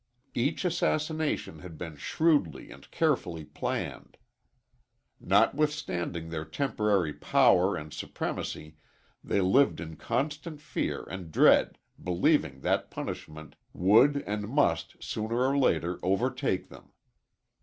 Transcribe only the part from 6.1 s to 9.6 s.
their temporary power and supremacy they